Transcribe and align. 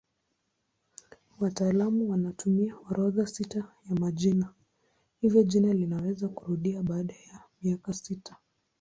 Wataalamu 1.39 2.09
wanatumia 2.11 2.75
orodha 2.89 3.27
sita 3.27 3.59
ya 3.89 3.95
majina 3.95 4.53
hivyo 5.21 5.43
jina 5.43 5.73
linaweza 5.73 6.29
kurudia 6.29 6.83
baada 6.83 7.13
ya 7.13 7.39
miaka 7.63 7.93
sita. 7.93 8.35